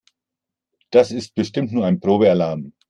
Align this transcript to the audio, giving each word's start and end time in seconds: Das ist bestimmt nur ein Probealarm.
Das 0.89 1.11
ist 1.11 1.35
bestimmt 1.35 1.71
nur 1.73 1.85
ein 1.85 1.99
Probealarm. 1.99 2.73